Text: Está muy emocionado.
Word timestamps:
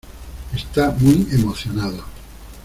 Está 0.55 0.89
muy 0.99 1.27
emocionado. 1.31 2.03